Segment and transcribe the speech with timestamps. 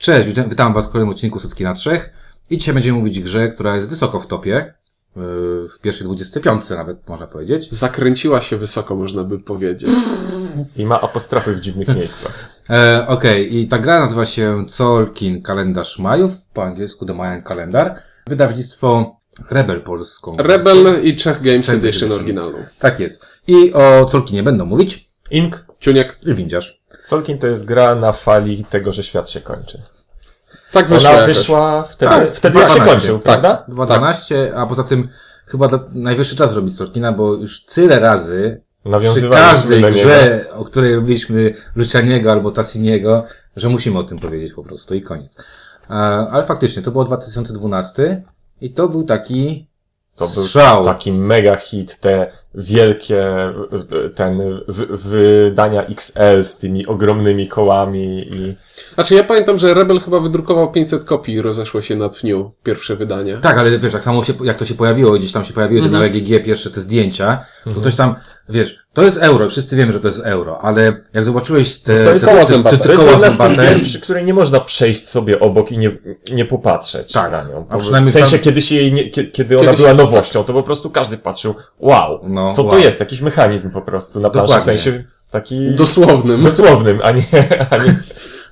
[0.00, 2.10] Cześć, witam- Was w kolejnym odcinku Setki na Trzech
[2.50, 4.74] i dzisiaj będziemy mówić grze, która jest wysoko w topie,
[5.16, 5.22] yy,
[5.68, 7.72] w pierwszej 25 nawet można powiedzieć.
[7.72, 9.90] Zakręciła się wysoko, można by powiedzieć.
[10.76, 12.62] I ma apostrofy w dziwnych miejscach.
[12.70, 17.94] E, Okej, i ta gra nazywa się Colkin Kalendarz Majów, po angielsku The Mayan Calendar.
[18.26, 19.16] Wydawnictwo
[19.50, 20.36] Rebel polską.
[20.36, 20.56] wersją.
[20.56, 22.12] Rebel i Czech Games Czech Edition Edition.
[22.12, 22.58] oryginalną.
[22.78, 23.26] Tak jest.
[23.46, 25.64] I o Colkinie będą mówić Ink.
[25.80, 26.18] Ciuniek.
[26.26, 26.79] i Windziarz.
[27.04, 29.78] Solkin to jest gra na fali tego, że świat się kończy.
[30.72, 31.36] Tak wyszło Ona jakoś.
[31.36, 33.40] wyszła wtedy, Tak, wtedy jak się 12, kończył, tak.
[33.40, 33.64] prawda?
[33.68, 35.08] 2.12, a poza tym
[35.46, 38.62] chyba najwyższy czas robić Colkina, bo już tyle razy
[39.14, 43.24] przy każdej grze, o której robiliśmy Lucianiego albo Tassiniego,
[43.56, 45.36] że musimy o tym powiedzieć po prostu i koniec.
[45.90, 45.92] E,
[46.30, 48.22] Ale faktycznie, to było 2012
[48.60, 49.69] i to był taki
[50.16, 50.84] To był strzał.
[50.84, 53.24] taki mega hit, te wielkie
[54.14, 54.60] ten
[54.90, 58.56] wydania XL z tymi ogromnymi kołami i
[58.94, 62.96] Znaczy ja pamiętam, że Rebel chyba wydrukował 500 kopii i rozeszło się na pniu pierwsze
[62.96, 63.38] wydanie.
[63.42, 65.92] Tak, ale wiesz, jak samo się, jak to się pojawiło, gdzieś tam się pojawiły Mhm.
[65.92, 67.80] te na EGG pierwsze te zdjęcia, to Mhm.
[67.80, 68.14] ktoś tam,
[68.48, 72.12] wiesz, to jest euro, wszyscy wiemy, że to jest euro, ale jak zobaczyłeś te, To
[72.12, 72.76] jest te, koło te, te, zębate.
[72.78, 75.90] te, to jest koła zębate, gier, przy której nie można przejść sobie obok i nie,
[76.32, 77.66] nie popatrzeć Tak, na nią.
[77.68, 80.52] a przynajmniej w sensie, tam- kiedy się jej nie, kie- kiedy ona była nowością, to
[80.52, 82.70] po prostu każdy patrzył, wow, No, co wow.
[82.70, 83.00] to jest?
[83.00, 86.42] Jakiś mechanizm po prostu na planszy, w sensie taki Dosłownym.
[86.42, 87.22] dosłownym, a nie,
[87.70, 87.94] a nie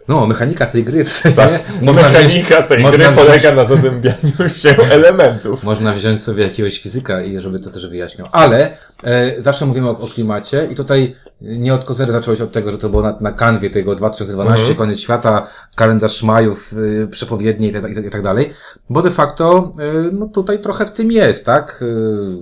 [0.08, 1.04] no, mechanika tej gry,
[1.36, 1.50] Tak.
[1.80, 1.86] nie?
[1.86, 5.64] Można wziąć, Mechanika tej można gry wziąć- polega na zazębianiu się elementów.
[5.64, 8.28] można wziąć sobie jakiegoś fizyka i żeby to też wyjaśniał.
[8.32, 8.70] Ale
[9.04, 12.78] e, zawsze mówimy o, o klimacie i tutaj nie od kozery zacząłeś od tego, że
[12.78, 14.78] to było na, na kanwie tego 2012, Mhm.
[14.78, 18.50] koniec świata, kalendarz Majów, y, przepowiednie i, tak- i, tak- i tak dalej.
[18.90, 19.72] Bo de facto,
[20.08, 21.80] y, no tutaj trochę w tym jest, tak?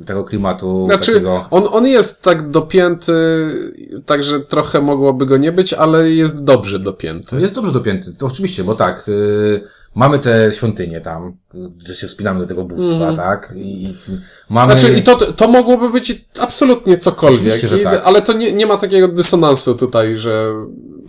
[0.00, 1.46] Y, tego klimatu Znaczy, takiego.
[1.50, 3.12] on, on jest tak dopięty,
[4.06, 7.40] także trochę mogłoby go nie być, ale jest dobrze dopięty.
[7.40, 9.62] Jest dobrze dopięty, to oczywiście, bo tak, y,
[9.96, 11.36] mamy te świątynie tam,
[11.86, 13.16] że się wspinamy do tego bóstwa, Mhm.
[13.16, 13.52] tak?
[13.56, 13.94] I, i
[14.50, 14.78] mamy...
[14.78, 18.02] Znaczy, i to, to mogłoby być absolutnie cokolwiek, Oczywiście, że I, tak.
[18.04, 20.52] ale to nie, nie ma takiego dysonansu tutaj, że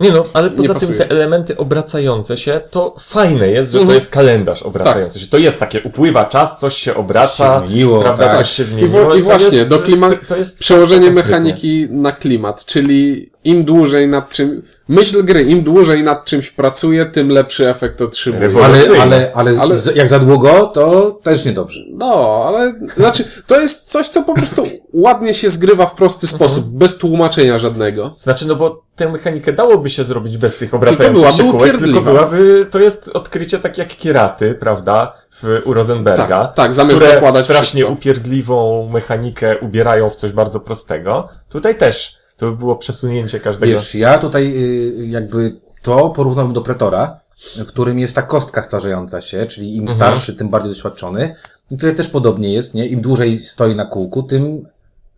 [0.00, 3.94] Nie no, ale poza tym te elementy obracające się, to fajne jest, że to Mhm.
[3.94, 5.26] jest kalendarz obracający się.
[5.26, 8.36] To jest takie, upływa czas, coś się Coś obraca, się zmieniło, prawda, tak.
[8.36, 9.14] coś się I, zmieniło.
[9.14, 10.10] i To właśnie, jest- do klima...
[10.28, 11.32] to jest przełożenie taka sprytnie.
[11.38, 17.06] mechaniki na klimat, czyli im dłużej nad czym, myśl gry, im dłużej nad czymś pracuje,
[17.06, 18.64] tym lepszy efekt otrzymuje.
[18.64, 21.80] Ale, Ale, ale, Ale- z- jak za długo, to też niedobrze.
[21.90, 26.66] No, ale znaczy, to jest coś, co po prostu ładnie się zgrywa w prosty sposób,
[26.66, 28.14] bez tłumaczenia żadnego.
[28.16, 32.00] Znaczy, no bo tę mechanikę dałoby się zrobić bez tych obracających byłaby się kółek, tylko
[32.00, 35.12] byłaby, to jest odkrycie tak jak kieraty, prawda,
[35.42, 36.26] w, u Rosenberga.
[36.44, 37.92] Tak, tak, zamiast które strasznie wszystko.
[37.92, 41.28] upierdliwą mechanikę ubierają w coś bardzo prostego.
[41.48, 43.72] Tutaj też to by było przesunięcie każdego.
[43.72, 49.20] Wiesz, ja tutaj y, jakby to porównałbym do Pretora, w którym jest ta kostka starzejąca
[49.20, 49.96] się, czyli im Mhm.
[49.98, 51.34] starszy, tym bardziej doświadczony.
[51.70, 52.86] I tutaj też podobnie jest, nie?
[52.86, 54.66] Im dłużej stoi na kółku, tym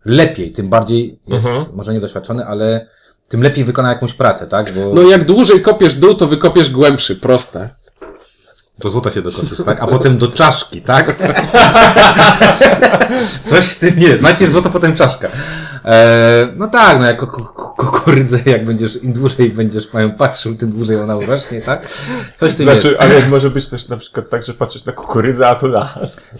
[0.04, 1.66] lepiej, tym bardziej jest, Mhm.
[1.76, 2.86] może niedoświadczony, ale
[3.28, 4.72] tym lepiej wykona jakąś pracę, tak?
[4.74, 7.70] Bo No jak dłużej kopiesz dół, to wykopiesz głębszy, proste.
[8.80, 9.80] Do złota się dokończysz, tak?
[9.82, 11.16] A potem do czaszki, tak?
[13.42, 14.22] Coś w tym jest.
[14.22, 15.28] Najpierw złoto, potem czaszka.
[15.84, 20.54] E, no tak, no jako ku- ku- kukurydzę, jak będziesz, im dłużej będziesz mają patrzył,
[20.54, 21.88] tym dłużej ona urośnie, tak?
[22.34, 23.00] Coś w tym Znaczy, jest.
[23.00, 26.30] ale może być też na przykład tak, że patrzysz na kukurydzę, a to las.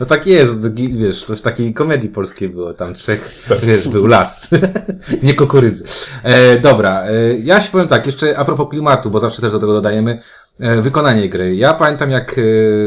[0.00, 4.50] No tak jest, wiesz, to w takiej komedii polskiej było, tam trzech, wiesz, był las.
[5.22, 5.84] Nie kukurydzy.
[6.22, 9.60] E, dobra, e, ja się powiem tak, jeszcze a propos klimatu, bo zawsze też do
[9.60, 10.18] tego dodajemy,
[10.60, 11.56] e, wykonanie gry.
[11.56, 12.42] Ja pamiętam, jak e,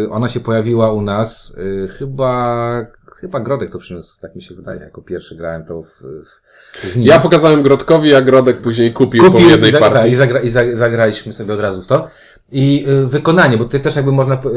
[0.09, 2.86] ona się pojawiła u nas, e, chyba,
[3.20, 6.04] chyba Grodek to przyniósł, tak mi się wydaje, jako pierwszy grałem to w,
[6.82, 7.08] w, z nim.
[7.08, 10.09] Ja pokazałem Grodkowi, a Grodek później kupił, po Kupił jednej i, za, tak, partii.
[10.09, 12.08] i, zagra, i za, zagraliśmy sobie od razu w to.
[12.52, 14.48] I y, wykonanie, bo tutaj też jakby można y,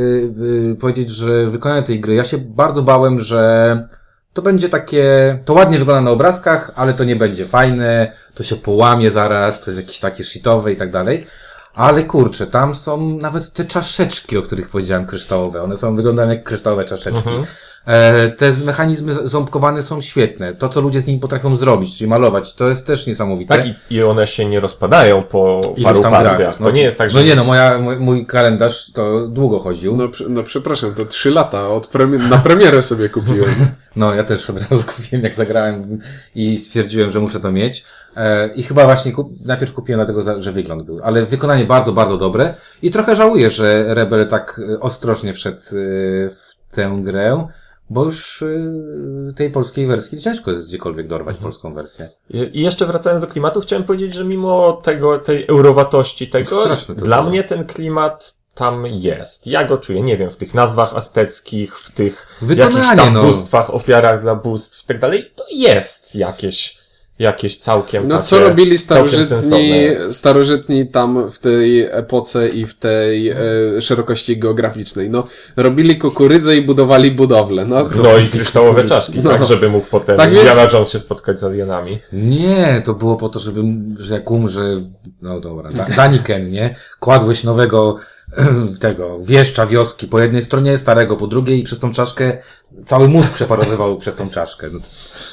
[0.73, 3.89] y, powiedzieć, że wykonanie tej gry, ja się bardzo bałem, że
[4.33, 8.57] to będzie takie, to ładnie wygląda na obrazkach, ale to nie będzie fajne, to się
[8.57, 11.27] połamie zaraz, to jest jakieś takie shitowe i tak dalej.
[11.75, 15.63] Ale kurczę, tam są nawet te czaszeczki, o których powiedziałem, kryształowe.
[15.63, 17.29] One są, wyglądają jak kryształowe czaszeczki.
[17.29, 17.45] Mhm.
[17.87, 20.55] E, te mechanizmy ząbkowane są świetne.
[20.55, 23.57] To, co ludzie z nimi potrafią zrobić, czyli malować, to jest też niesamowite.
[23.57, 26.37] Tak, i, i one się nie rozpadają po paru tam partiach.
[26.37, 26.59] grach.
[26.59, 27.19] To nie jest tak, że...
[27.19, 29.97] No nie, no moja, mój, mój kalendarz to długo chodził.
[29.97, 30.03] No.
[30.03, 33.55] No, pr- no przepraszam, to trzy lata od premi- na premierę sobie kupiłem.
[34.17, 35.99] ja też od razu kupiłem, jak zagrałem
[36.35, 37.85] i stwierdziłem, że muszę to mieć.
[38.17, 41.01] E, I chyba właśnie kup, najpierw kupiłem dlatego, że wygląd był.
[41.03, 42.55] Ale wykonanie bardzo, bardzo dobre.
[42.83, 47.47] I trochę żałuję, że Rebel tak e, ostrożnie wszedł w tę grę,
[47.93, 51.43] bo już y, tej polskiej wersji ciężko jest gdziekolwiek dorwać Mhm.
[51.43, 52.09] polską wersję.
[52.31, 56.67] I jeszcze wracając do klimatu, chciałem powiedzieć, że mimo tego, tej eurowatości tego,
[56.97, 59.47] dla mnie ten klimat tam jest.
[59.47, 63.23] Ja go czuję, nie wiem, w tych nazwach azteckich, w tych Wykonanie, jakichś tam no.
[63.23, 66.79] bóstwach, ofiarach dla bóstw i tak dalej, to jest jakieś,
[67.23, 69.71] jakieś całkiem No takie, co robili starożytni,
[70.11, 73.37] starożytni tam w tej epoce i w tej e,
[73.81, 75.11] szerokości geograficznej?
[75.11, 75.27] No,
[75.57, 77.65] robili kukurydzę i budowali budowlę.
[77.67, 79.31] No, No i kryształowe czaszki, No.
[79.31, 81.99] tak, żeby mógł potem Tak więc- Indiana Jones się spotkać z alienami.
[82.13, 83.63] Nie, to było po to, żeby,
[83.99, 84.81] że jak umrze,
[85.23, 86.75] no dobra, da, Daniken, nie?
[87.01, 87.97] Kładłeś nowego
[88.81, 92.39] tego wieszcza wioski po jednej stronie, starego po drugiej i przez tą czaszkę
[92.87, 94.71] cały mózg przeparowywał przez tą czaszkę.
[94.73, 94.79] No,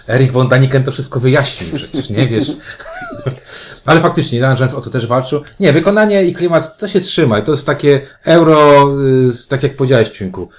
[0.07, 2.47] Erik von Daniken to wszystko wyjaśnił przecież, nie wiesz?
[3.85, 5.41] Ale faktycznie, Jones o to też walczył.
[5.59, 7.41] Nie, wykonanie i klimat, to się trzyma.
[7.41, 8.89] To jest takie euro,
[9.29, 10.49] y, tak jak powiedziałeś, Ciunku.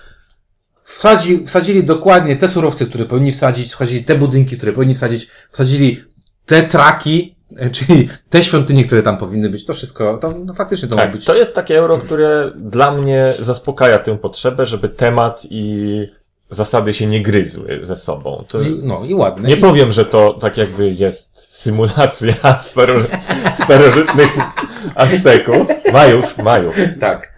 [0.84, 6.04] Wsadzi, wsadzili dokładnie te surowce, które powinni wsadzić, wsadzili te budynki, które powinni wsadzić, wsadzili
[6.46, 7.34] te traki,
[7.72, 9.64] czyli te świątynie, które tam powinny być.
[9.64, 11.24] To wszystko, to no, faktycznie to ma Tak, być.
[11.24, 16.06] to jest takie euro, które dla mnie zaspokaja tę potrzebę, żeby temat i
[16.50, 18.44] zasady się nie gryzły ze sobą.
[18.48, 18.62] To...
[18.62, 19.48] I, no i ładne.
[19.48, 22.94] Nie I, powiem, że to tak jakby jest symulacja staro...
[23.52, 24.28] starożytnych
[24.94, 25.66] Azteków.
[25.92, 26.76] Majów, Majów.
[27.00, 27.29] tak.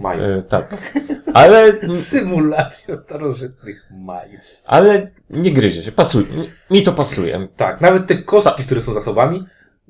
[0.00, 0.22] Mają.
[0.22, 0.76] E, tak.
[1.34, 4.40] Ale, Symulacja starożytnych Majów.
[4.66, 5.92] ale nie gryzie się.
[5.92, 6.26] Pasuje.
[6.70, 7.48] Mi to pasuje.
[7.56, 9.46] Tak, nawet te kostki, które są zasobami,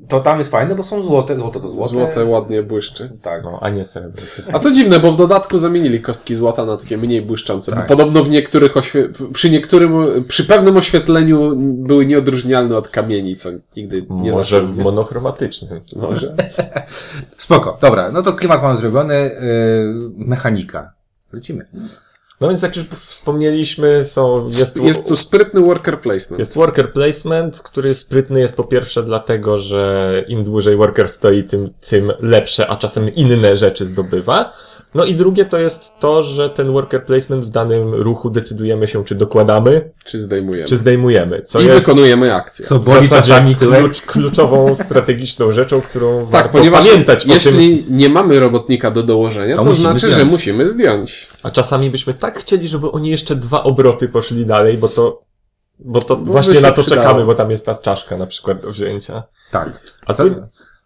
[0.09, 1.89] to tam jest fajne, bo są złote, złoto to złote.
[1.89, 3.11] złote ładnie błyszczy.
[3.23, 3.44] Tak.
[3.44, 3.99] No, a nie jest...
[4.53, 7.73] A to dziwne, bo w dodatku zamienili kostki złota na takie mniej błyszczące.
[7.73, 7.81] Tak.
[7.81, 9.93] Bo podobno w niektórych oświe- przy niektórym,
[10.29, 15.81] przy pewnym oświetleniu były nieodróżnialne od kamieni, co nigdy nie Może w monochromatycznym.
[15.97, 16.35] Może.
[17.37, 20.93] Spoko, dobra, no to klimat mamy zrobiony, yy, mechanika.
[21.33, 21.67] Lecimy.
[22.43, 26.39] No więc jak już wspomnieliśmy, są, jest, Jest, tu sprytny worker placement.
[26.39, 31.71] Jest worker placement, który sprytny jest po pierwsze dlatego, że im dłużej worker stoi, tym,
[31.89, 34.53] tym lepsze, a czasem inne rzeczy zdobywa.
[34.94, 39.05] No i drugie to jest to, że ten worker placement w danym ruchu decydujemy się,
[39.05, 40.69] czy dokładamy, Czy zdejmujemy.
[40.69, 41.43] czy zdejmujemy.
[41.43, 42.67] Co I jest wykonujemy akcję.
[42.67, 47.23] Co w boli zasadzie czasami klucz, kluczową, strategiczną rzeczą, którą Tak, warto ponieważ pamiętać o
[47.27, 47.35] tym.
[47.35, 50.31] jeśli nie mamy robotnika do dołożenia, To to, znaczy, że zdjąć.
[50.31, 51.29] musimy zdjąć.
[51.43, 55.23] A czasami byśmy tak chcieli, żeby oni jeszcze dwa obroty poszli dalej, bo to,
[55.79, 57.03] bo to Bo właśnie na to przydało.
[57.03, 59.23] czekamy, bo tam jest ta czaszka na przykład do wzięcia.
[59.50, 59.81] Tak.
[60.06, 60.31] A Ca- tu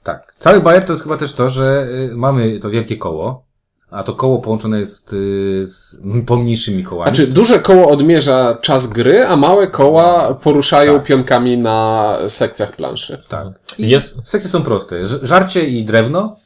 [0.03, 0.35] tak.
[0.39, 3.47] Cały bajer to jest chyba też to, że y, mamy to wielkie koło,
[3.91, 7.09] a to koło połączone jest y, z pomniejszymi kołami.
[7.09, 11.07] Znaczy, duże koło odmierza czas gry, a małe koła poruszają Tak.
[11.07, 13.23] pionkami na sekcjach planszy.
[13.29, 13.47] Tak.
[13.79, 14.97] I Jest- sekcje są proste.
[15.23, 16.37] Żarcie i drewno.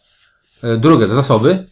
[0.65, 1.67] Y, Drugie to zasoby,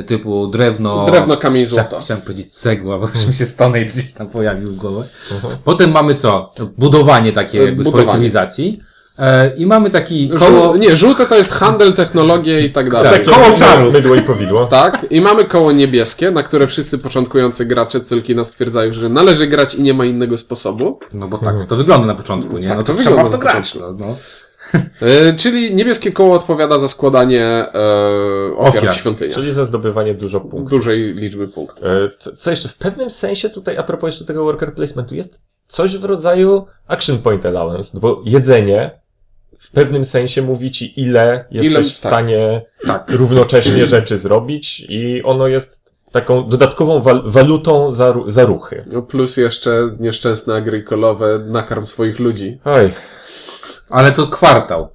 [0.00, 1.06] y, typu drewno...
[1.06, 2.00] Drewno, kamień, złoto.
[2.00, 5.04] Chciałem powiedzieć cegła, bo już mi się Stone gdzieś tam pojawił w głowę.
[5.34, 5.54] Mhm.
[5.64, 6.52] Potem mamy co?
[6.78, 8.04] Budowanie takie E, jakby budowanie.
[8.04, 8.80] swojej cywilizacji.
[9.20, 10.66] E, I mamy taki koło...
[10.66, 10.76] Żół...
[10.76, 13.10] Nie, żółte to jest handel, technologie i tak dalej.
[13.12, 13.94] Tak, to koło mydło- żarów.
[13.94, 14.66] Mydło i powidło.
[14.66, 19.74] Tak, i mamy koło niebieskie, na które wszyscy początkujący gracze Cylkina stwierdzają, że należy grać
[19.74, 20.98] i nie ma innego sposobu.
[21.14, 22.68] No bo tak to wygląda na początku, nie?
[22.68, 23.72] Tak no to to trzeba w wygląda to grać.
[23.72, 24.04] początku.
[24.04, 24.16] No.
[25.02, 27.70] E, czyli niebieskie koło odpowiada za składanie e,
[28.56, 28.94] ofiar, Ofiar.
[28.94, 29.34] w świątyniach.
[29.34, 30.70] Czyli za zdobywanie dużo punktów.
[30.70, 31.86] Dużej liczby punktów.
[31.86, 32.68] E, Co, co jeszcze?
[32.68, 37.18] W pewnym sensie tutaj, a propos jeszcze tego worker placementu, jest coś w rodzaju action
[37.18, 39.00] point allowance, no bo jedzenie
[39.60, 43.10] w pewnym sensie mówi ci, ile jesteś Ile- w stanie Tak.
[43.10, 48.84] równocześnie rzeczy zrobić i ono jest taką dodatkową wal walutą za, za ruchy.
[48.92, 52.58] No plus jeszcze nieszczęsne agrikolowe nakarm swoich ludzi.
[52.64, 52.92] Oj,
[53.90, 54.88] Ale to kwartał.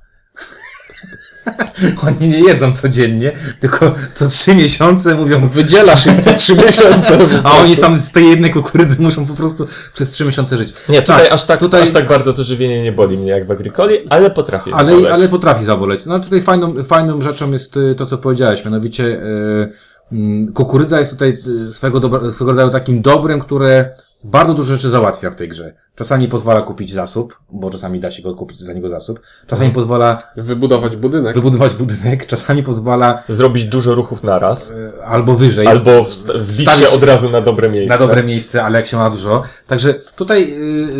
[2.07, 7.17] Oni nie jedzą codziennie, tylko co trzy miesiące mówią, Wydzielasz im co trzy miesiące.
[7.43, 10.73] a oni sam z tej jednej kukurydzy muszą po prostu przez trzy miesiące żyć.
[10.89, 13.47] nie, tutaj, Tak, aż, tak, tutaj- aż tak bardzo to żywienie nie boli mnie jak
[13.47, 15.11] w Agricoli, ale potrafię Ale, zaboleć.
[15.13, 16.05] ale potrafi zaboleć.
[16.05, 19.69] No tutaj fajną, fajną rzeczą jest y, to, co powiedziałeś, mianowicie y,
[20.11, 21.37] mm, kukurydza jest tutaj
[21.67, 23.89] y, swego, dobra, swego rodzaju takim dobrem, które
[24.25, 25.73] bardzo dużo rzeczy załatwia w tej grze.
[25.95, 29.19] Czasami pozwala kupić zasób, bo czasami da się go kupić za niego zasób.
[29.47, 31.35] Czasami pozwala Wybudować budynek.
[31.35, 34.69] wybudować budynek, czasami pozwala Zrobić dużo ruchów naraz.
[34.69, 35.67] y, albo wyżej.
[35.67, 35.91] Albo
[36.35, 37.89] wbić się od razu na dobre miejsce.
[37.93, 39.43] na dobre miejsce, ale jak się ma dużo.
[39.67, 40.53] Także tutaj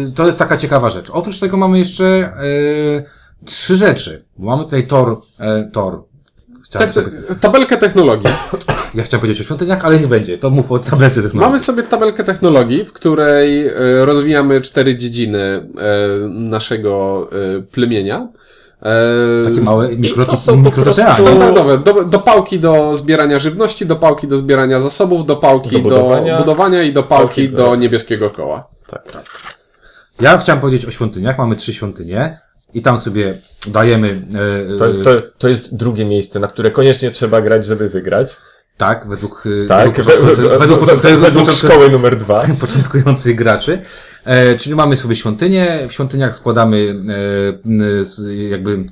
[0.08, 1.10] y, to jest taka ciekawa rzecz.
[1.10, 3.04] Oprócz tego mamy jeszcze y,
[3.46, 4.26] trzy rzeczy.
[4.38, 6.04] Mamy tutaj tor, e, tor.
[6.66, 8.30] Chciałem Te, sobie, tabelkę technologii.
[8.96, 10.38] ja chciałem powiedzieć o świątyniach, ale nie będzie.
[10.38, 11.40] To mów o tabelce technologii.
[11.50, 13.74] Mamy sobie tabelkę technologii, w której e,
[14.06, 15.68] rozwijamy cztery dziedziny e,
[16.30, 18.28] naszego e, plemienia.
[19.46, 21.04] Takie małe I mikro, to mikroteatry.
[21.04, 21.78] prostu- Standardowe.
[21.78, 25.84] Do, do pałki do zbierania żywności, do pałki do zbierania zasobów, do pałki Do do
[25.84, 26.38] budowania.
[26.38, 27.58] budowania, i do pałki Pałki do...
[27.70, 28.68] do- niebieskiego koła.
[28.88, 29.04] Tak.
[30.22, 31.38] Ja chciałem powiedzieć o świątyniach.
[31.38, 32.40] Mamy trzy świątynie
[32.76, 34.22] i tam sobie dajemy.
[34.74, 38.38] E, To, to, to jest drugie miejsce, na które koniecznie trzeba grać, żeby wygrać.
[38.78, 42.46] Tak, według, e, Tak, według, początkujących- według, początku- według według szkoły numer dwa.
[42.62, 43.80] początkujących graczy.
[44.26, 45.80] E, czyli mamy sobie świątynię.
[45.90, 46.96] W świątyniach składamy
[48.30, 48.84] e, jakby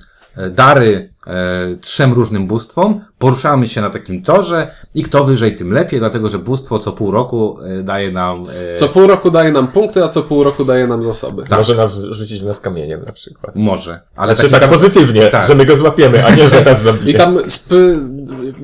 [0.52, 3.02] dary e, trzem różnym bóstwom.
[3.20, 7.12] Poruszamy się na takim torze i kto wyżej, tym lepiej, dlatego że bóstwo co pół
[7.12, 8.44] roku e, daje nam.
[8.74, 11.44] E, Co pół roku daje nam punkty, a co pół roku daje nam zasoby.
[11.44, 11.58] Tak.
[11.60, 13.56] Może nas rzucić nas kamieniem na przykład.
[13.56, 14.00] Może.
[14.16, 15.48] Ale Znaczy taki tak tam- pozytywnie, Tak.
[15.48, 17.12] że my go złapiemy, a nie, że nas zabije.
[17.12, 18.00] I tam spy...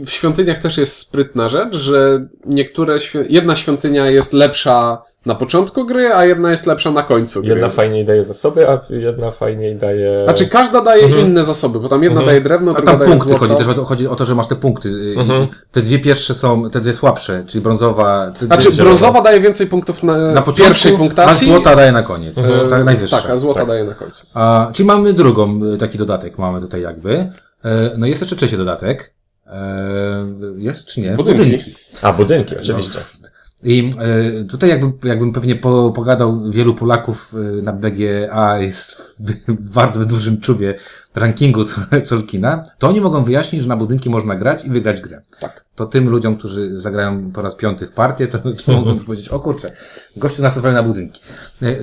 [0.05, 3.19] w świątyniach też jest sprytna rzecz, że niektóre świ...
[3.29, 7.49] jedna świątynia jest lepsza na początku gry, a jedna jest lepsza na końcu gry.
[7.49, 10.21] Jedna fajniej daje zasoby, a jedna fajniej daje...
[10.23, 11.25] Znaczy każda daje Mhm.
[11.27, 12.27] inne zasoby, bo tam jedna Mhm.
[12.27, 13.39] daje drewno, A druga tam daje punkty złoto.
[13.47, 14.89] chodzi też o to, chodzi o to, że masz te punkty.
[14.89, 15.43] y, Mhm.
[15.43, 18.31] I te dwie pierwsze są, te dwie słabsze, czyli brązowa.
[18.39, 21.47] Te Znaczy dwie, brązowa daje więcej punktów na, na początku, pierwszej punktacji.
[21.49, 22.37] A złota daje na koniec.
[22.37, 23.21] e, tak, najwyższa.
[23.21, 23.67] tak, a złota Tak.
[23.69, 24.25] daje na końcu.
[24.33, 27.31] A, czyli mamy drugą, y, taki dodatek mamy tutaj jakby.
[27.65, 29.13] E, No jest jeszcze trzeci dodatek.
[29.49, 30.25] E,
[30.57, 31.15] Jest czy nie?
[31.15, 31.75] Budynki.
[32.01, 32.99] A, budynki, oczywiście.
[33.23, 33.29] No,
[33.63, 39.69] I e, tutaj jakbym, jakbym pewnie po, pogadał, wielu Polaków e, na BGA jest w
[39.73, 40.73] bardzo dużym czubie
[41.15, 45.21] rankingu Col- Colkina, to oni mogą wyjaśnić, że na budynki można grać i wygrać grę.
[45.39, 45.65] Tak.
[45.75, 49.29] To tym ludziom, którzy zagrają po raz piąty w partię, to, to mogą już powiedzieć,
[49.29, 49.71] o kurczę,
[50.17, 51.21] gościu nas na budynki.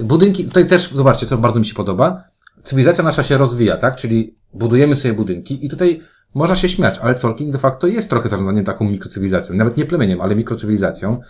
[0.02, 2.25] Budynki, tutaj też, zobaczcie, co bardzo mi się podoba,
[2.62, 3.96] cywilizacja nasza się rozwija, tak?
[3.96, 6.02] Czyli budujemy sobie budynki i tutaj
[6.37, 9.55] można się śmiać, ale Colkin de facto jest trochę zarządzaniem taką mikrocywilizacją.
[9.57, 11.21] Nawet nie plemieniem, ale mikrocywilizacją.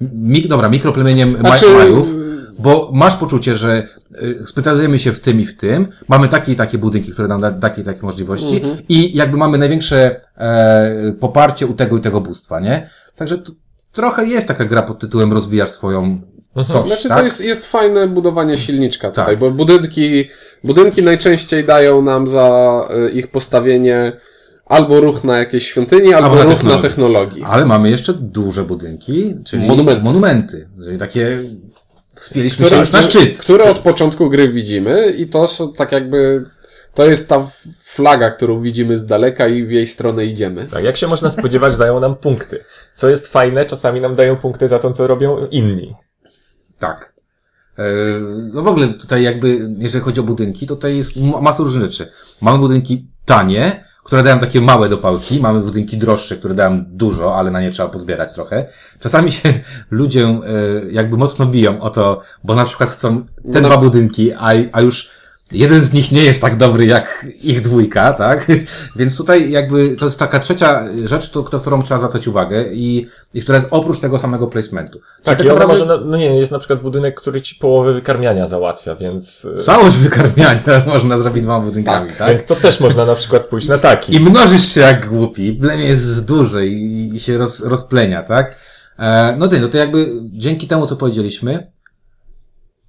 [0.00, 2.14] Mi, dobra, mikroplemieniem Znaczy, Maj- Majów,
[2.58, 3.88] bo masz poczucie, że
[4.22, 7.40] y, specjalizujemy się w tym i w tym, mamy takie i takie budynki, które nam
[7.40, 8.76] da takie i takie możliwości Mhm.
[8.88, 12.90] i jakby mamy największe e, poparcie u tego i tego bóstwa, nie?
[13.16, 13.52] Także to
[13.92, 16.20] trochę jest taka gra pod tytułem rozwijasz swoją
[16.64, 17.18] coś, Znaczy tak?
[17.18, 19.38] to jest, jest fajne budowanie silniczka tutaj, Tak.
[19.38, 20.24] bo budynki,
[20.64, 24.12] budynki najczęściej dają nam za y, ich postawienie
[24.66, 26.76] albo ruch na jakieś świątyni, albo, Albo na ruch technologię.
[26.76, 27.42] na technologii.
[27.44, 30.02] Ale mamy jeszcze duże budynki, czyli Monumenty.
[30.04, 31.38] monumenty czyli takie
[32.14, 33.38] wspięliśmy się które, już na szczyt.
[33.38, 36.44] które od początku gry widzimy i to są tak jakby,
[36.94, 37.48] to jest ta
[37.84, 40.68] flaga, którą widzimy z daleka i w jej stronę idziemy.
[40.70, 42.64] Tak, jak się można spodziewać, dają nam punkty.
[42.94, 45.94] Co jest fajne, czasami nam dają punkty za to, co robią inni.
[46.78, 47.14] Tak.
[47.78, 47.82] E,
[48.52, 52.08] No w ogóle tutaj jakby, jeżeli chodzi o budynki, to tutaj jest masa różnych rzeczy.
[52.40, 57.50] Mamy budynki tanie, które dają takie małe dopałki, mamy budynki droższe, które dają dużo, ale
[57.50, 58.66] na nie trzeba pozbierać trochę.
[59.00, 59.60] Czasami się
[59.90, 60.40] ludzie e,
[60.90, 63.68] jakby mocno biją o to, bo na przykład chcą te No.
[63.68, 65.10] dwa budynki, a, a już
[65.52, 68.46] jeden z nich nie jest tak dobry jak ich dwójka, tak?
[68.96, 73.42] Więc tutaj jakby to jest taka trzecia rzecz, to, którą trzeba zwracać uwagę i, i
[73.42, 74.92] która jest oprócz tego samego placementu.
[74.98, 77.92] Czyli Tak, tak i naprawdę- może, no nie, jest na przykład budynek, który ci połowę
[77.92, 79.44] wykarmiania załatwia, więc...
[79.44, 80.62] y, Całość wykarmiania
[80.94, 82.28] można zrobić dwoma budynkami, tak?
[82.28, 84.14] Więc to też można na przykład pójść na taki.
[84.14, 88.56] I mnożysz się jak głupi, plemię jest duże i, i się roz, rozplenia, tak?
[88.98, 91.70] E, no ty, no to jakby dzięki temu, co powiedzieliśmy,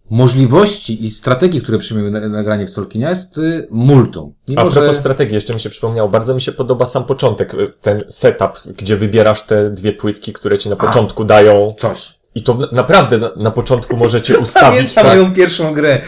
[0.10, 4.34] możliwości i strategii, które przyjmiemy na, na granie w Solkinia jest y, multum.
[4.48, 4.80] Mimo, A że...
[4.82, 8.52] propos strategii, jeszcze mi się przypomniało, bardzo mi się podoba sam początek, y, ten setup,
[8.78, 10.88] gdzie wybierasz te dwie płytki, które ci na A.
[10.88, 12.20] początku dają Coś.
[12.36, 14.94] i to na- naprawdę na, na początku możecie ustawić.
[14.94, 15.18] Pamiętam tak.
[15.18, 16.02] moją pierwszą grę.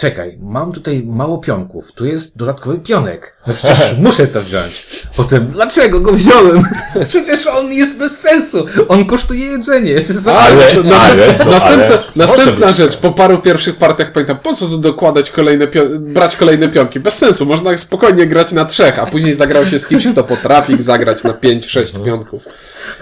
[0.00, 1.92] Czekaj, mam tutaj mało pionków.
[1.92, 3.36] Tu jest dodatkowy pionek.
[3.46, 4.86] No przecież muszę to wziąć.
[5.16, 6.62] Potem, dlaczego go wziąłem?
[7.08, 8.64] Przecież on jest bez sensu.
[8.88, 9.94] On kosztuje jedzenie.
[10.26, 14.78] Ale- następna, ale- następna, ale następna rzecz, po paru pierwszych partiach pamiętam, po co tu
[14.78, 15.66] dokładać kolejne
[15.98, 17.00] brać kolejne pionki?
[17.00, 20.82] Bez sensu, można spokojnie grać na trzech, a później zagrał się z kimś, kto potrafi
[20.82, 22.04] zagrać na pięć, sześć Mhm.
[22.04, 22.42] pionków.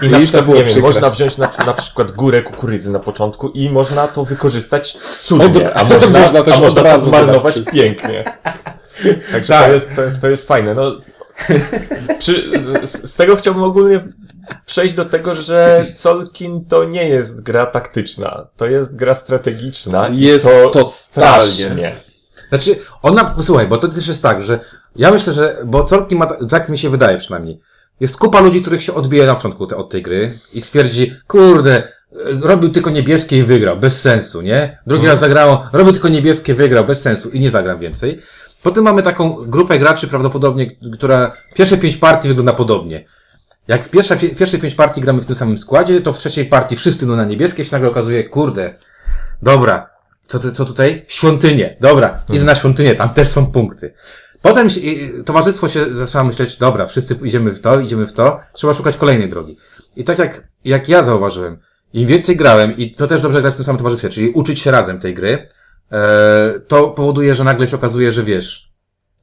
[0.03, 2.91] I na I to przykład, było nie wiem, można wziąć na, na przykład górę kukurydzy
[2.91, 7.11] na początku i można to wykorzystać cudnie, Od- a można, można też a można razu
[7.11, 8.25] zmarnować pięknie.
[9.33, 9.67] Także Tak.
[9.67, 10.75] to, jest, to, to jest fajne.
[10.75, 10.93] No,
[12.19, 14.09] przy, z, z tego chciałbym ogólnie
[14.67, 20.09] przejść do tego, że Colkin to nie jest gra taktyczna, to jest gra strategiczna.
[20.13, 20.89] Jest to totalnie.
[20.91, 21.97] strasznie.
[22.49, 24.59] Znaczy, ona, słuchaj, bo to też jest tak, że
[24.97, 27.59] ja myślę, że, bo Colki ma, tak mi się wydaje przynajmniej,
[28.01, 31.93] jest kupa ludzi, których się odbije na początku te, od tej gry i stwierdzi, kurde,
[32.43, 34.79] robił tylko niebieskie i wygrał, bez sensu, nie?
[34.87, 38.21] Drugi raz zagrało, robił tylko niebieskie, wygrał, bez sensu i nie zagram więcej.
[38.63, 43.05] Potem mamy taką grupę graczy prawdopodobnie, która pierwsze pięć partii wygląda podobnie.
[43.69, 46.47] Jak w pierwsze, w pierwszej pięć partii gramy w tym samym składzie, to w trzeciej
[46.47, 48.75] partii wszyscy no na niebieskie się nagle okazuje, kurde,
[49.43, 49.91] dobra,
[50.27, 51.05] co, ty, co tutaj?
[51.09, 51.77] Świątynie.
[51.81, 53.95] Dobra, idę na świątynię, tam też są punkty.
[54.43, 54.81] Potem się,
[55.25, 59.29] towarzystwo się zaczyna myśleć, dobra, wszyscy idziemy w to, idziemy w to, trzeba szukać kolejnej
[59.29, 59.57] drogi.
[59.97, 61.59] I tak jak, jak ja zauważyłem,
[62.01, 64.71] im więcej grałem, i to też dobrze grać w tym samym towarzystwie, czyli uczyć się
[64.71, 65.49] razem tej gry,
[65.93, 68.75] e, to powoduje, że nagle się okazuje, że wiesz,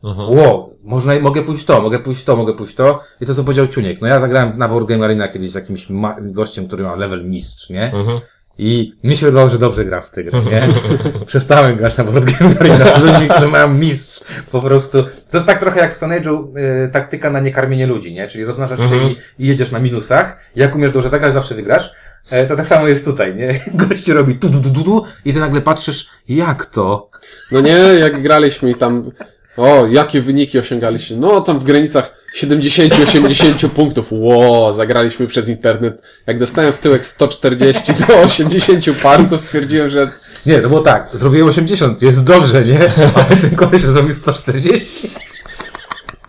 [0.03, 0.29] Mhm.
[0.29, 2.99] Ło, można, mogę pójść to, mogę pójść to, mogę pójść to.
[3.21, 4.01] I to co powiedział Ciuniek.
[4.01, 5.87] No ja zagrałem na Board Game Arena kiedyś z jakimś
[6.21, 7.93] gościem, który ma level mistrz, nie?
[7.93, 8.19] Mhm.
[8.57, 10.61] I mi się wydawało, że dobrze gra w tę grę, nie?
[11.25, 14.21] Przestałem grać na Board Game Arena z ludźmi, którzy mają mistrz.
[14.51, 15.03] Po prostu.
[15.03, 18.27] To jest tak trochę jak w Stone Age'u y, taktyka na niekarmienie ludzi, nie?
[18.27, 19.09] Czyli rozmnażasz się Mhm.
[19.11, 20.37] i, i jedziesz na minusach.
[20.55, 21.91] Jak umiesz dobrze zagrać, zawsze wygrasz.
[22.29, 23.59] E, to tak samo jest tutaj, nie?
[23.87, 27.09] Gość ci robi tu, tu, tu, tu, tu i ty nagle patrzysz, jak to?
[27.51, 29.11] No nie, jak graliśmy i tam,
[29.57, 31.17] o, jakie wyniki osiągaliście?
[31.17, 34.07] No, tam w granicach 70-80 punktów.
[34.11, 36.01] Ło, zagraliśmy przez internet.
[36.27, 40.11] Jak dostałem w tyłek 140 do 80 par, to stwierdziłem, że
[40.45, 42.79] Nie, to było tak, zrobiłem 80, jest dobrze, nie?
[43.27, 45.09] Ale ten koleś zrobił 140.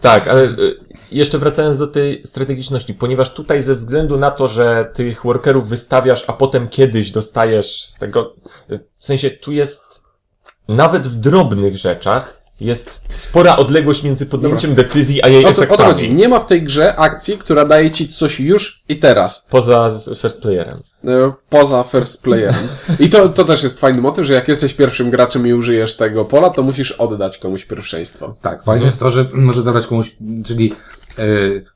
[0.01, 0.77] Tak, ale y,
[1.13, 6.25] jeszcze wracając do tej strategiczności, ponieważ tutaj ze względu na to, że tych workerów wystawiasz,
[6.27, 8.35] a potem kiedyś dostajesz z tego,
[8.99, 10.03] w sensie tu jest
[10.69, 15.55] nawet w drobnych rzeczach jest spora odległość między podjęciem decyzji a jej o to, o
[15.55, 15.91] to efektami.
[15.91, 16.13] chodzi.
[16.15, 19.47] Nie ma w tej grze akcji, która daje ci coś już i teraz.
[19.51, 19.93] Poza
[20.23, 20.83] first playerem.
[21.05, 22.69] e, Poza first playerem.
[23.01, 26.25] I to, to też jest fajny motyw, że jak jesteś pierwszym graczem i użyjesz tego
[26.25, 28.35] pola, to musisz oddać komuś pierwszeństwo.
[28.43, 30.17] Tak, fajne jest to, że może zabrać komuś,
[30.47, 30.75] czyli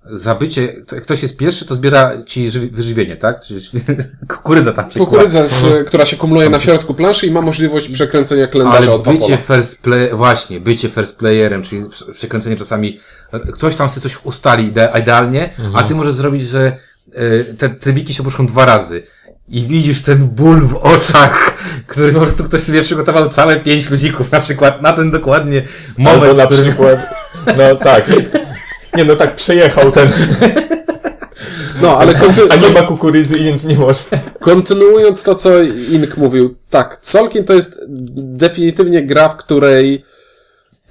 [0.05, 3.41] zabycie, to jak ktoś jest pierwszy, to zbiera ci żywi- wyżywienie, tak?
[3.41, 3.61] Czyli
[4.29, 5.09] kukurydza tam przykład.
[5.11, 9.03] Kukurydza, z, która się kumuluje na środku planszy i ma możliwość przekręcenia kalendarza o Ale
[9.03, 9.37] dwa bycie pola.
[9.37, 12.99] first play, właśnie, bycie first playerem, czyli prze- przekręcenie czasami,
[13.55, 16.73] ktoś tam sobie coś ustali ide, idealnie, a ty możesz zrobić, że
[17.15, 19.03] e, te trybiki się puszczą dwa razy.
[19.49, 21.55] I widzisz ten ból w oczach,
[21.87, 25.63] który po prostu ktoś sobie przygotował całe pięć ludzików, na przykład na ten dokładnie
[25.99, 26.63] moment, Albo na który...
[26.63, 26.99] przykład,
[27.47, 28.05] no tak.
[28.97, 30.09] Nie no tak przejechał ten,
[31.83, 34.05] No, ale konty, a nie ma kukurydzy, więc nie może.
[34.41, 37.81] kontynuując to, co Ink mówił, tak, Solkin to jest
[38.17, 40.05] definitywnie gra, w której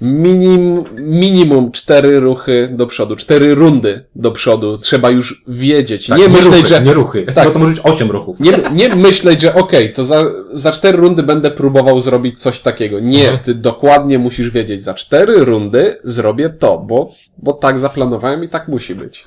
[0.00, 6.06] minim, minimum cztery ruchy do przodu, cztery rundy do przodu trzeba już wiedzieć.
[6.06, 7.44] Tak, nie myśleć, ruchy, że Nie ruchy, Tak.
[7.44, 8.40] bo to może być osiem ruchów.
[8.40, 13.00] Nie, nie myśleć, że okej, to za, za cztery rundy będę próbował zrobić coś takiego.
[13.00, 13.44] Nie, Mhm.
[13.44, 18.68] ty dokładnie musisz wiedzieć, za cztery rundy zrobię to, bo, bo tak zaplanowałem i tak
[18.68, 19.26] musi być.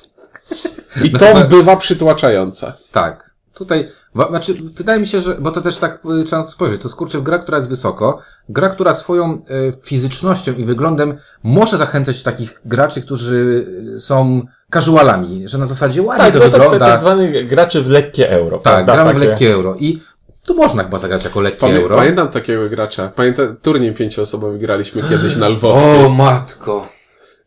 [1.04, 2.72] I to bywa przytłaczające.
[2.92, 3.30] Tak.
[3.54, 6.96] Tutaj, znaczy, wydaje mi się, że, bo to też tak y, trzeba spojrzeć, to jest
[6.96, 8.18] kurczę gra, która jest wysoko,
[8.48, 9.38] gra, która swoją y,
[9.82, 14.42] fizycznością i wyglądem może zachęcać takich graczy, którzy y, są
[14.74, 16.86] casualami, że na zasadzie ładnie Tak, to no wygląda.
[16.86, 18.58] tak zwany gracze w lekkie euro.
[18.58, 18.92] tak, prawda?
[18.92, 20.00] gramy w lekkie euro i
[20.46, 21.96] tu można chyba zagrać jako lekkie Pamię, euro.
[21.96, 23.08] pamiętam takiego gracza.
[23.16, 26.04] Pamiętam, turniej pięcioosobowy graliśmy kiedyś na Lwowskiej.
[26.04, 26.88] O matko.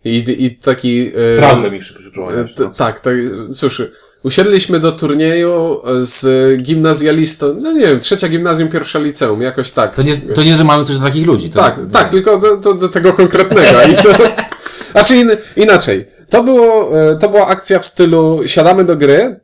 [0.05, 1.11] I, I taki...
[1.35, 2.53] Traumę mi przy- przypomniałeś.
[2.53, 3.13] t- tak, tak,
[3.53, 3.81] cóż,
[4.23, 6.25] usiedliśmy do turnieju z
[6.61, 9.95] gimnazjalistą, no nie wiem, trzecia gimnazjum, pierwsza liceum, jakoś tak.
[9.95, 11.49] To nie, to nie, że mamy coś do takich ludzi.
[11.49, 13.83] To, Tak, tak, tylko do, do, do tego konkretnego.
[13.83, 14.09] I to,
[14.91, 16.07] znaczy in, inaczej.
[16.29, 19.39] To, było, e, to była akcja w stylu siadamy do gry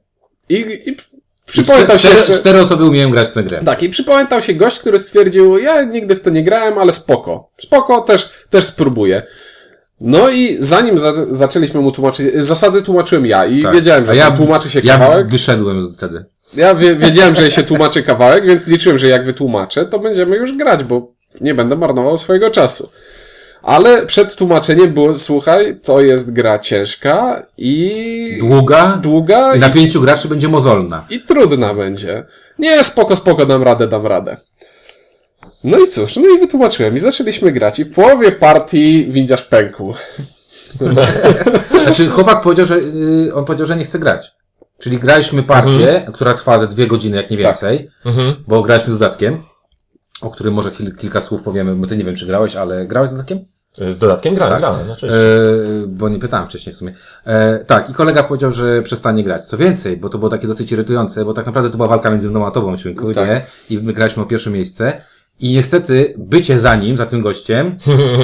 [0.50, 0.96] i, i
[1.46, 2.34] przypamiętał się cztery, jeszcze...
[2.34, 3.62] cztery osoby umieją grać w tę grę.
[3.66, 7.50] Tak, i przypamiętał się gość, który stwierdził, ja nigdy w to nie grałem, ale spoko.
[7.58, 9.24] Spoko, też, też spróbuję.
[10.02, 13.74] No i zanim za, zaczęliśmy mu tłumaczyć, zasady tłumaczyłem ja i Tak.
[13.74, 15.28] wiedziałem, że ja- tłumaczy się Ja kawałek.
[15.28, 16.26] wyszedłem wtedy.
[16.54, 20.58] Ja wie, wiedziałem, że się tłumaczy kawałek, więc liczyłem, że jak wytłumaczę, to będziemy już
[20.58, 22.90] grać, bo nie będę marnował swojego czasu.
[23.64, 29.70] Ale przed tłumaczeniem było, słuchaj, to jest gra ciężka i Długa długa i i, na
[29.70, 31.06] pięciu graczy będzie mozolna.
[31.10, 32.24] i trudna będzie.
[32.60, 34.38] Nie, spoko, spoko, dam radę, dam radę.
[35.64, 39.94] No i cóż, no i wytłumaczyłem i zaczęliśmy grać i w połowie partii windziarz pękł.
[41.84, 44.32] Znaczy, chłopak powiedział, że y, on powiedział, że nie chce grać.
[44.80, 48.36] Czyli graliśmy partię, która trwa ze dwie godziny, jak nie więcej, Mhm.
[48.48, 49.44] bo graliśmy dodatkiem,
[50.22, 53.10] o którym może kil, kilka słów powiemy, bo ty nie wiem, czy grałeś, ale grałeś
[53.10, 53.40] z dodatkiem?
[53.92, 54.62] Z dodatkiem grałem, Tak.
[54.62, 55.08] grałem, znaczy.
[55.08, 56.94] E, bo nie pytałem wcześniej w sumie.
[57.26, 59.46] E, tak, i kolega powiedział, że przestanie grać.
[59.46, 62.30] Co więcej, bo to było takie dosyć irytujące, bo tak naprawdę to była walka między
[62.30, 63.28] mną a tobą, Śminku, Tak.
[63.30, 63.42] nie?
[63.70, 65.02] I my graliśmy o pierwsze miejsce.
[65.40, 67.68] I niestety bycie za nim, za tym gościem,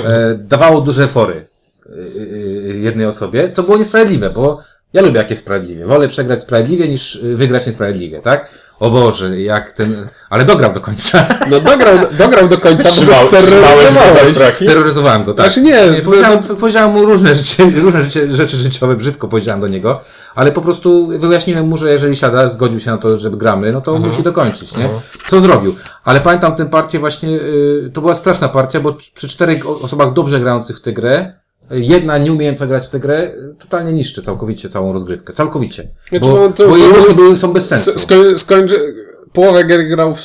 [0.04, 1.47] e, dawało duże fory
[1.86, 4.60] e, e, jednej osobie, co było niesprawiedliwe, bo
[4.95, 5.86] ja lubię jak jest sprawiedliwie.
[5.86, 8.49] Wolę przegrać sprawiedliwie niż e, wygrać niesprawiedliwie, tak?
[8.79, 10.08] O Boże, jak ten...
[10.29, 11.25] Ale dograł do końca.
[11.51, 14.55] No dograł, dograł do końca, bo Trzymał- trzymałeś go steroryzowałeś.
[14.55, 15.45] Steroryzowałem go, tak.
[15.45, 19.67] Znaczy nie, Nie, powiedziałem, powiedziałem mu różne rzeczy, różne rzeczy, rzeczy życiowe, brzydko powiedziałem do
[19.67, 20.01] niego,
[20.36, 23.81] ale po prostu wyjaśniłem mu, że jeżeli siada, zgodził się na to, żeby gramy, no
[23.81, 24.84] to musi dokończyć, nie?
[24.84, 25.01] Mhm.
[25.27, 25.75] Co zrobił?
[26.03, 30.39] Ale pamiętam tę partię właśnie, y, to była straszna partia, bo przy czterech osobach dobrze
[30.39, 35.34] grających w tę grę, jedna nieumiejęca grać w tę grę totalnie niszczy całkowicie całą rozgrywkę.
[35.34, 35.88] Całkowicie.
[36.10, 37.91] Znaczy, Bo, no to- bo jej ruchy były, są bez sensu.
[37.91, 38.95] S- Sko- skończy...
[39.34, 40.19] Połowę gier grał w,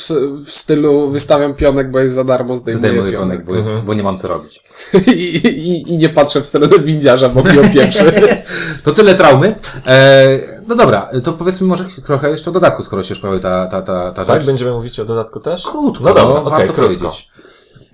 [0.45, 3.37] w stylu wystawiam pionek, bo jest za darmo, zdejmuję, Zdejmuję pionek.
[3.37, 3.85] pionek, bo, jest, Mhm.
[3.85, 4.61] bo nie mam co robić.
[5.07, 8.11] I, i, I nie patrzę w stronę windziarza, bo mnie opieprzy.
[8.83, 9.55] To tyle traumy.
[9.87, 13.67] E, no dobra, to powiedzmy może trochę jeszcze o dodatku, skoro się już pojawił ta,
[13.67, 14.45] ta, ta, ta Tak, rzecz.
[14.47, 15.63] będziemy mówić o dodatku też?
[15.63, 16.81] Krótko, No dobra, no, okej, warto krótko.
[16.81, 17.29] powiedzieć.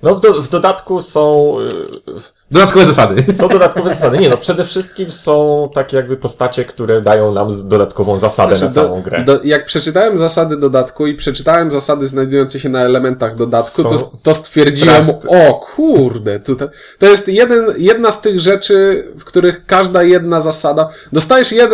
[0.03, 1.53] No w, do, w dodatku są,
[2.07, 3.35] y, Dodatkowe zasady.
[3.35, 4.17] są dodatkowe zasady.
[4.17, 8.71] Nie no, przede wszystkim są takie jakby postacie, które dają nam dodatkową zasadę Znaczy, na
[8.83, 9.23] całą grę.
[9.25, 14.33] Do, jak przeczytałem zasady dodatku i przeczytałem zasady znajdujące się na elementach dodatku, to, to
[14.33, 15.49] stwierdziłem, straszne.
[15.49, 16.67] o kurde, tutaj,
[16.99, 21.71] to jest jeden, jedna z tych rzeczy, w których każda jedna zasada, dostajesz jed,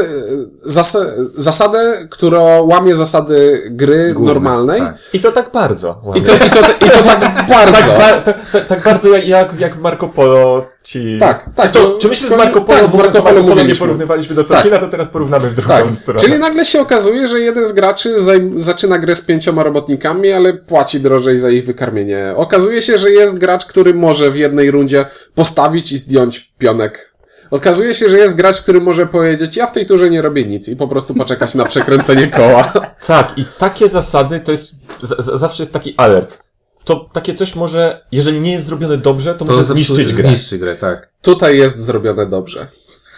[0.65, 0.97] zas,
[1.35, 4.95] zasadę, która łamie zasady gry Główne, normalnej tak.
[5.13, 6.01] I to tak bardzo.
[6.15, 7.73] i, to, i, to, i to tak bardzo.
[7.73, 11.17] Tak, ba, tak, tak, tak bardzo jak, jak, Marco Polo ci...
[11.19, 11.71] Tak, tak.
[11.71, 14.43] To, czy myślisz, że Marco Polo, tak, ogóle Marco co Marco Polo nie porównywaliśmy do
[14.43, 16.19] Tolkiena, to teraz porównamy w drugą Tak, stronę.
[16.19, 18.15] czyli nagle się okazuje, że jeden z graczy
[18.55, 22.33] zaczyna grę z pięcioma robotnikami, ale płaci drożej za ich wykarmienie.
[22.35, 27.13] Okazuje się, że jest gracz, który może w jednej rundzie postawić i zdjąć pionek.
[27.51, 30.69] Okazuje się, że jest gracz, który może powiedzieć, ja w tej turze nie robię nic
[30.69, 32.73] i po prostu poczekać na przekręcenie koła.
[33.07, 34.75] Tak, i takie zasady to jest,
[35.17, 36.42] zawsze jest taki alert.
[36.85, 40.27] To takie coś może, jeżeli nie jest zrobione dobrze, to, To może zniszczyć grę.
[40.29, 41.07] Zniszczy grę, tak.
[41.21, 42.67] Tutaj jest zrobione dobrze.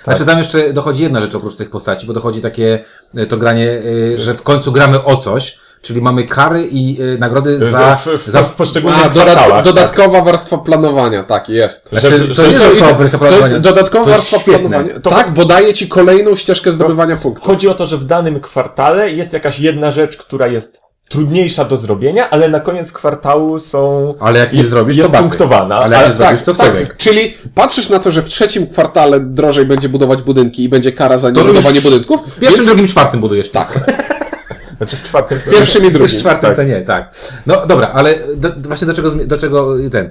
[0.03, 2.83] Znaczy tam jeszcze dochodzi jedna rzecz oprócz tych postaci, bo dochodzi takie
[3.15, 3.81] e, to granie,
[4.13, 7.95] e, że w końcu gramy o coś, czyli mamy kary i e, nagrody za...
[7.95, 9.65] w, w, za w poszczególnych A, dodat- kwartałach.
[9.65, 11.89] dodatkowa warstwa planowania, tak, jest.
[11.91, 13.59] Że- Znaczy, że- to nie że- jest to- tylko wersja To jest planowania.
[13.59, 14.69] dodatkowa To jest warstwa świetne.
[14.69, 14.99] planowania.
[14.99, 17.45] To- tak, bo daje ci kolejną ścieżkę zdobywania punktów.
[17.47, 21.77] Chodzi o to, że w danym kwartale jest jakaś jedna rzecz, która jest trudniejsza do
[21.77, 24.13] zrobienia, ale na koniec kwartału są...
[24.19, 25.75] Ale jak nie zrobisz, jest to punktowana.
[25.79, 26.85] Ale jak nie zrobisz, to wcale.
[26.85, 30.91] Tak, czyli patrzysz na to, że w trzecim kwartale drożej będzie budować budynki i będzie
[30.91, 32.21] kara za niebudowanie budynków.
[32.21, 32.67] W pierwszym, więc...
[32.67, 33.49] drugim, czwartym budujesz.
[33.49, 33.79] Tak,
[34.77, 35.39] Znaczy w czwartym...
[35.39, 36.19] w pierwszym i W drugim.
[36.19, 36.55] czwartym tak.
[36.55, 37.15] to nie, tak.
[37.45, 40.09] No dobra, ale do, właśnie do czego, do czego ten.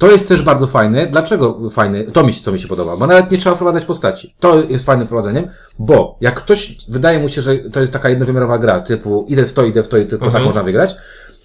[0.00, 1.06] To jest też bardzo fajne.
[1.06, 2.04] Dlaczego fajne?
[2.04, 4.34] To mi się, co mi się podoba, bo nawet nie trzeba wprowadzać postaci.
[4.40, 8.58] To jest fajnym prowadzeniem, bo jak ktoś, wydaje mu się, że to jest taka jednowymiarowa
[8.58, 10.32] gra, typu idę w to, idę w to i tylko Mhm.
[10.32, 10.94] tak można wygrać,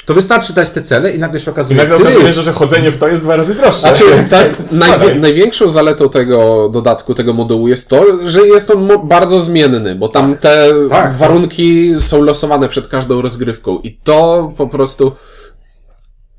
[0.06, 2.54] to wystarczy dać te cele i nagle się I okazuje, nagle ty, okazuje się, że
[2.54, 3.80] chodzenie w to jest dwa razy droższe.
[3.82, 4.54] Znaczy, tak,
[5.00, 10.10] najwie, największą zaletą tego dodatku, tego modułu jest to, że jest on bardzo zmienny, bo
[10.10, 11.16] tam te Tak.
[11.16, 15.12] warunki są losowane przed każdą rozgrywką i to po prostu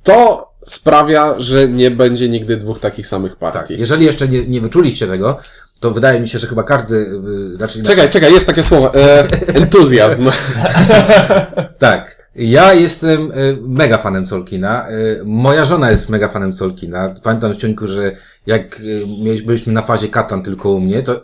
[0.03, 3.79] to sprawia, że nie będzie nigdy dwóch takich samych tak, partii.
[3.79, 5.39] jeżeli jeszcze nie, nie wyczuliście tego,
[5.81, 8.95] to wydaje mi się, że chyba każdy, yy, znaczy, Czekaj, czekaj, jest takie słowo.
[8.95, 10.31] E, entuzjazm.
[11.79, 12.26] Tak.
[12.39, 14.91] Ja jestem y, mega fanem Solkina.
[14.91, 17.15] Y, moja żona jest mega fanem Solkina.
[17.23, 18.13] Pamiętam w ciągu, że
[18.47, 18.83] jak
[19.25, 21.23] mieliśmy, byliśmy na fazie Katan tylko u mnie, to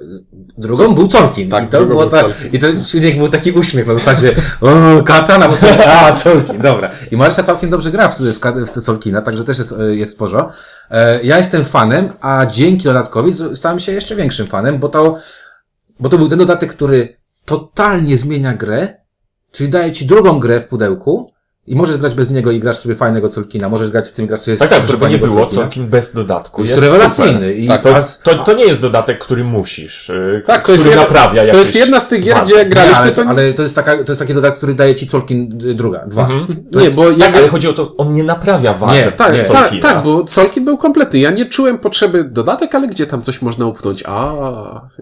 [0.59, 1.51] drugą był Solkin.
[1.51, 2.25] Tak, I to było był ta.
[2.53, 6.91] I to silnik był taki uśmiech na zasadzie o, Katan, a potem a, Solkin, dobra.
[7.11, 10.51] I Marysia całkiem dobrze gra w, w, w Solkina, także też jest, jest sporo.
[10.91, 15.19] E, ja jestem fanem, a dzięki dodatkowi stałem się jeszcze większym fanem, bo to,
[16.01, 19.02] bo to był ten dodatek, który totalnie zmienia grę,
[19.53, 21.33] czyli daje ci drugą grę w pudełku
[21.67, 24.41] i możesz grać bez niego i grasz sobie fajnego Colkina, możesz grać z tym, grasz
[24.41, 25.63] sobie Tak, z tak, super żeby nie było Colkina.
[25.63, 26.61] Colkin bez dodatku.
[26.61, 27.53] Jest, Jest rewelacyjny.
[27.53, 30.09] I Tak, To, a- to, to nie jest dodatek, który musisz.
[30.09, 32.47] yy, Tak, to jest jedna- naprawia To jest jedna z tych gier, wady.
[32.47, 33.23] gdzie jak nie, graliśmy, ale, to...
[33.23, 36.23] ale to jest taka, to jest taki dodatek, który daje ci Colkin y, druga, dwa.
[36.29, 36.65] Mhm.
[36.73, 37.19] Nie, bo jak...
[37.21, 38.93] Tak, ale chodzi o to, on nie naprawia wad.
[38.93, 39.83] Nie, Tak, Nie, tak, Colkina.
[39.83, 41.19] tak, bo Solkin był kompletny.
[41.19, 44.03] Ja nie czułem potrzeby dodatek, ale gdzie tam coś można upchnąć?
[44.07, 44.33] A.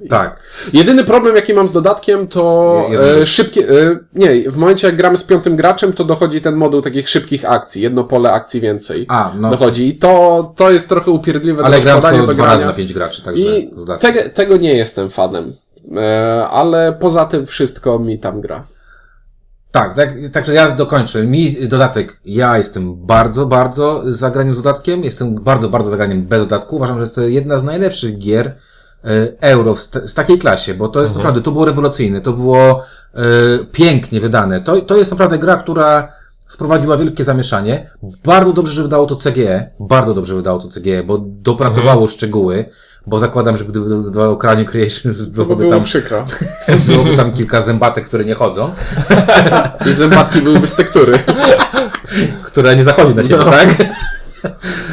[0.08, 0.40] Tak.
[0.72, 3.68] Jedyny problem, jaki mam z dodatkiem, to jeden e, szybkie.
[3.68, 7.50] E, nie, w momencie jak gramy z piątym graczem, to dochodzi ten moduł takich szybkich
[7.50, 7.82] akcji.
[7.82, 9.06] Jedno pole akcji więcej.
[9.08, 9.50] A, no.
[9.50, 9.88] Dochodzi.
[9.88, 12.72] I to, to jest trochę upierdliwe Ale do składania do razy na grania.
[12.72, 14.14] pięć graczy, także I z dodatkiem.
[14.34, 15.52] tego, nie jestem fanem.
[15.96, 18.64] E, ale poza tym wszystko mi tam gra.
[19.72, 21.24] Tak, tak, także ja dokończę.
[21.26, 26.26] Mi dodatek, ja jestem bardzo, bardzo za graniem z dodatkiem, jestem bardzo, bardzo za graniem
[26.26, 26.76] bez dodatku.
[26.76, 28.52] Uważam, że jest to jedna z najlepszych gier e,
[29.40, 31.20] euro w, w takiej klasie, bo to jest Mhm.
[31.22, 32.82] naprawdę, to było rewolucyjne, to było
[33.14, 33.20] e,
[33.72, 34.60] pięknie wydane.
[34.60, 36.08] To, to jest naprawdę gra, która
[36.50, 37.90] wprowadziła wielkie zamieszanie.
[38.24, 42.64] Bardzo dobrze, że wydało to CGE, bardzo dobrze wydało to CGE, bo dopracowało szczegóły,
[43.06, 46.24] bo zakładam, że gdyby wydawało Cranium Creations, byłoby było tam, przykro.
[46.86, 48.70] byłoby tam kilka zębatek, które nie chodzą.
[49.90, 51.18] I zębatki byłyby z tektury.
[52.42, 53.50] która nie zachodzi na siebie, No.
[53.50, 53.68] tak?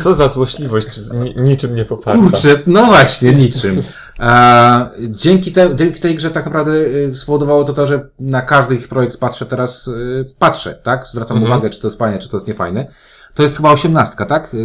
[0.03, 2.21] Co za złośliwość, ni, niczym nie poparta.
[2.21, 3.81] Kurczę, no właśnie, niczym.
[4.19, 8.75] A, dzięki, te, dzięki tej grze tak naprawdę y, spowodowało to to, że na każdy
[8.75, 11.07] ich projekt patrzę teraz, y, patrzę, tak?
[11.07, 11.51] Zwracam Mhm.
[11.53, 12.87] uwagę, czy to jest fajne, czy to jest niefajne.
[13.33, 14.55] To jest chyba osiemnastka, tak?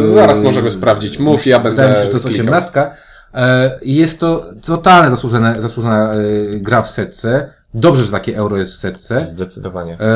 [0.00, 1.18] E, zaraz możemy sprawdzić.
[1.18, 2.90] Mów, ja będę Wydaje mi się, że to jest osiemnastka.
[3.34, 6.16] E, Jest to totalnie zasłużone, zasłużona e,
[6.56, 7.50] gra w setce.
[7.74, 9.18] Dobrze, że takie euro jest w setce.
[9.20, 9.98] Zdecydowanie.
[10.00, 10.06] E,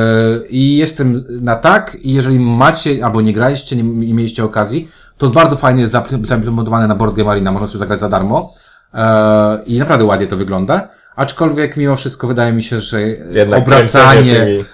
[0.51, 5.57] I jestem na tak, i jeżeli macie, albo nie graliście, nie, mieliście okazji, to bardzo
[5.57, 8.55] fajnie jest zaimplementowane na Board Game Arena, można sobie zagrać za darmo.
[8.94, 10.88] E, I naprawdę ładnie to wygląda.
[11.16, 14.64] Aczkolwiek mimo wszystko wydaje mi się, że Jednak obracanie,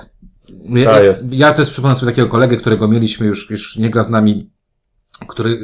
[0.66, 1.33] tymi- ja, To jest.
[1.33, 4.50] ja też przypomnę sobie takiego kolegę, którego mieliśmy już, już nie gra z nami,
[5.29, 5.59] który,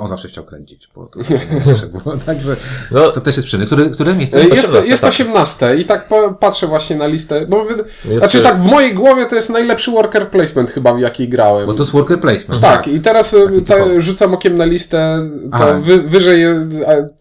[0.00, 1.20] on zawsze chciał kręcić, bo to
[1.66, 2.56] zawsze było, także
[2.90, 3.66] No, to też jest przyjemne.
[3.66, 4.40] Który, które miejsce?
[4.48, 5.10] Jest, 18, jest tak.
[5.10, 6.08] 18 i tak
[6.40, 9.90] patrzę właśnie na listę, bo wy, jest, znaczy tak w mojej głowie to jest najlepszy
[9.90, 11.66] worker placement chyba w jaki grałem.
[11.66, 12.62] Bo to jest worker placement.
[12.62, 13.36] Tak, i teraz
[13.66, 16.44] ta, rzucam okiem na listę, to wy, wyżej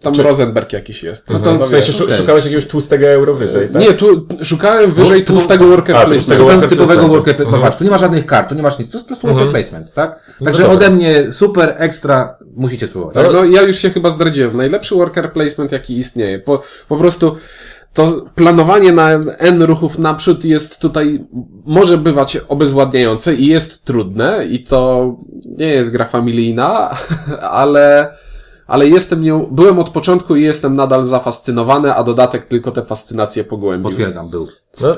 [0.01, 1.29] tam Czy- Rosenberg jakiś jest.
[1.29, 2.15] No No to w sensie szu- okej.
[2.17, 3.81] szukałeś jakiegoś tłustego euro wyżej, tak?
[3.81, 6.39] Nie, tu szukałem wyżej No, tłustego worker a, placement.
[6.39, 7.13] tłustego Typowego, worker typowego placementu.
[7.13, 7.55] worker placement.
[7.55, 7.63] Mhm.
[7.71, 9.47] Patrz, tu nie ma żadnych kart, tu nie masz nic, to jest po prostu worker
[9.47, 9.53] Mhm.
[9.63, 10.19] placement, tak?
[10.41, 13.15] No Także ode mnie super, ekstra, musicie spróbować.
[13.15, 14.57] Tak, no ja już się chyba zdradziłem.
[14.57, 16.39] Najlepszy worker placement, jaki istnieje.
[16.39, 17.35] Po, po prostu
[17.93, 18.05] to
[18.35, 21.25] planowanie na N ruchów naprzód jest tutaj,
[21.65, 26.97] może bywać obezwładniające i jest trudne i to nie jest gra familijna,
[27.41, 28.13] ale,
[28.67, 33.43] ale jestem nią, byłem od początku i jestem nadal zafascynowany, a dodatek tylko tę fascynację
[33.43, 33.89] pogłębił.
[33.89, 34.47] Potwierdzam, był.
[34.81, 34.95] No,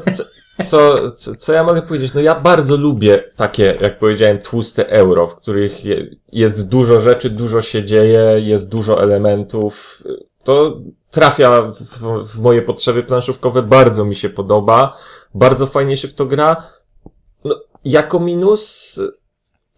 [0.63, 2.13] co- co, co, ja mogę powiedzieć?
[2.13, 7.29] No ja bardzo lubię takie, jak powiedziałem, tłuste euro, w których je, jest dużo rzeczy,
[7.29, 10.03] dużo się dzieje, jest dużo elementów.
[10.43, 10.77] To
[11.11, 11.73] trafia w,
[12.27, 14.97] w moje potrzeby planszówkowe, bardzo mi się podoba,
[15.33, 16.55] bardzo fajnie się w to gra.
[17.43, 18.99] No, jako minus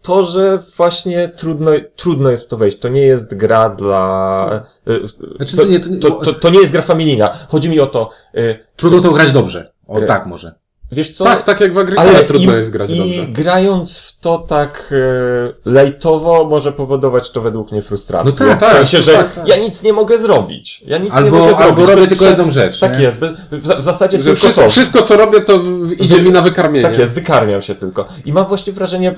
[0.02, 2.78] to, że właśnie trudno, trudno jest w to wejść.
[2.78, 4.64] To nie jest gra dla...
[4.88, 7.38] y, Znaczy, to, to nie- to nie- to, to, nie jest gra familijna.
[7.48, 9.72] Chodzi mi o to, y, Trudno to grać dobrze.
[9.86, 10.54] O, E, tak może.
[10.94, 11.24] Wiesz co?
[11.24, 13.26] Tak, tak jak w Agrykole trudno i, jest grać i dobrze.
[13.26, 18.32] grając w to tak e, lejtowo może powodować to według mnie frustrację.
[18.48, 19.48] No tak, w sensie, tak, że tak, tak.
[19.48, 20.84] ja nic nie mogę zrobić.
[20.86, 21.60] Ja nic nie mogę Albo, zrobić.
[21.80, 22.80] albo robię tylko jedną rzecz.
[22.80, 23.04] Tak nie?
[23.04, 23.20] jest.
[23.52, 24.68] W, w zasadzie Że tylko wszystko, to.
[24.68, 25.60] wszystko, co robię, to
[25.98, 26.88] idzie mi na wykarmienie.
[26.88, 28.04] Tak jest, wykarmiam się tylko.
[28.24, 29.14] I mam właśnie wrażenie, e,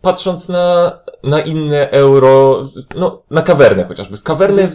[0.00, 2.62] patrząc na, na inne euro,
[2.96, 4.16] no, na kawernę chociażby.
[4.16, 4.68] W kawernę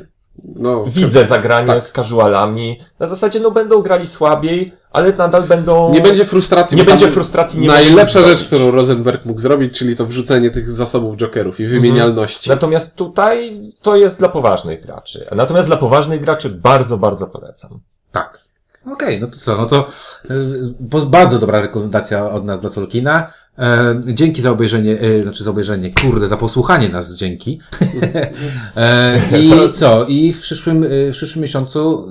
[0.56, 1.82] No, widzę zagranie tak.
[1.82, 2.80] z casualami.
[3.00, 5.92] Na zasadzie, no, będą grali słabiej, ale nadal będą...
[5.92, 6.78] Nie będzie frustracji.
[6.78, 11.18] nie będzie frustracji, nie Najlepsza rzecz, którą Rosenberg mógł zrobić, czyli to wrzucenie tych zasobów
[11.18, 12.50] jokerów i wymienialności.
[12.50, 15.28] Natomiast tutaj to jest dla poważnych graczy.
[15.36, 17.80] Natomiast dla poważnych graczy bardzo, bardzo polecam.
[18.12, 18.50] Tak.
[18.86, 19.88] Okej, no to co, no to
[20.32, 23.34] y, bardzo dobra rekomendacja od nas dla Solkina.
[23.60, 27.60] E, dzięki za obejrzenie, e, znaczy za obejrzenie, kurde, za posłuchanie nas dzięki.
[28.76, 30.06] e, I co?
[30.06, 32.08] I w przyszłym, w przyszłym miesiącu,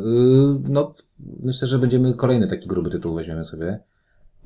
[0.68, 0.94] no,
[1.42, 3.78] myślę, że będziemy kolejny taki gruby tytuł weźmiemy sobie.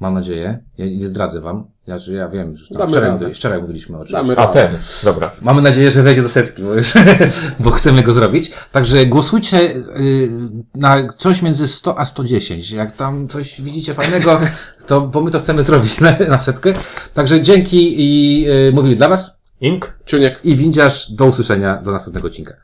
[0.02, 0.58] Mam nadzieję.
[0.78, 1.64] Ja nie zdradzę wam.
[1.86, 3.34] Ja, że ja wiem, że tam wczoraj, radę.
[3.34, 4.12] wczoraj mówiliśmy o czymś.
[4.12, 5.30] Damy A ten, dobra.
[5.42, 6.92] Mamy nadzieję, że wejdzie do setki, bo, już,
[7.60, 8.52] bo chcemy go zrobić.
[8.72, 10.30] Także głosujcie y,
[10.74, 12.70] na coś między 100 a 110.
[12.70, 14.40] Jak tam coś widzicie fajnego,
[14.86, 16.74] to bo my to chcemy zrobić na, na setkę.
[17.14, 19.98] Także dzięki i y, mówili dla Was Ink?
[20.04, 20.40] Czuniek.
[20.44, 21.10] i windziarz.
[21.10, 22.54] Do usłyszenia do następnego odcinka.